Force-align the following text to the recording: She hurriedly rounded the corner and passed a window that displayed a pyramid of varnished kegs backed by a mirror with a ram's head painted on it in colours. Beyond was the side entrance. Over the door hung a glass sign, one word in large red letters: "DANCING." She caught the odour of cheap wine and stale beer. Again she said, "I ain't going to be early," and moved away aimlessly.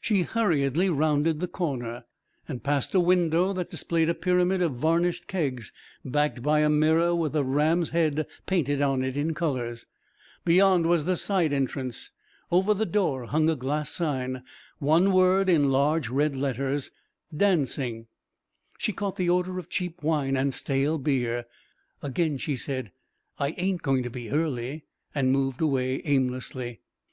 She 0.00 0.22
hurriedly 0.22 0.90
rounded 0.90 1.38
the 1.38 1.46
corner 1.46 2.02
and 2.48 2.64
passed 2.64 2.96
a 2.96 2.98
window 2.98 3.52
that 3.52 3.70
displayed 3.70 4.08
a 4.08 4.12
pyramid 4.14 4.60
of 4.60 4.72
varnished 4.72 5.28
kegs 5.28 5.70
backed 6.04 6.42
by 6.42 6.62
a 6.62 6.68
mirror 6.68 7.14
with 7.14 7.36
a 7.36 7.44
ram's 7.44 7.90
head 7.90 8.26
painted 8.44 8.82
on 8.82 9.04
it 9.04 9.16
in 9.16 9.34
colours. 9.34 9.86
Beyond 10.44 10.86
was 10.86 11.04
the 11.04 11.16
side 11.16 11.52
entrance. 11.52 12.10
Over 12.50 12.74
the 12.74 12.86
door 12.86 13.26
hung 13.26 13.48
a 13.48 13.54
glass 13.54 13.90
sign, 13.90 14.42
one 14.80 15.12
word 15.12 15.48
in 15.48 15.70
large 15.70 16.08
red 16.08 16.34
letters: 16.34 16.90
"DANCING." 17.32 18.08
She 18.78 18.92
caught 18.92 19.14
the 19.14 19.30
odour 19.30 19.60
of 19.60 19.68
cheap 19.70 20.02
wine 20.02 20.36
and 20.36 20.52
stale 20.52 20.98
beer. 20.98 21.46
Again 22.02 22.36
she 22.36 22.56
said, 22.56 22.90
"I 23.38 23.50
ain't 23.56 23.82
going 23.82 24.02
to 24.02 24.10
be 24.10 24.28
early," 24.28 24.86
and 25.14 25.30
moved 25.30 25.60
away 25.60 26.02
aimlessly. 26.04 26.80